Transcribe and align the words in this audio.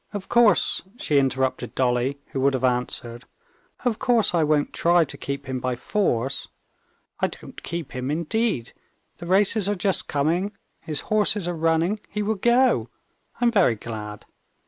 "Of 0.13 0.27
course," 0.29 0.81
she 0.97 1.19
interrupted 1.19 1.75
Dolly, 1.75 2.17
who 2.31 2.41
would 2.41 2.55
have 2.55 2.63
answered, 2.63 3.25
"of 3.85 3.99
course 3.99 4.33
I 4.33 4.41
won't 4.43 4.73
try 4.73 5.05
to 5.05 5.15
keep 5.15 5.45
him 5.45 5.59
by 5.59 5.75
force. 5.75 6.47
I 7.19 7.27
don't 7.27 7.61
keep 7.61 7.91
him 7.91 8.09
indeed. 8.09 8.73
The 9.17 9.27
races 9.27 9.69
are 9.69 9.75
just 9.75 10.07
coming, 10.07 10.53
his 10.79 11.01
horses 11.01 11.47
are 11.47 11.55
running, 11.55 11.99
he 12.09 12.23
will 12.23 12.33
go. 12.33 12.89
I'm 13.39 13.51
very 13.51 13.75
glad. 13.75 14.25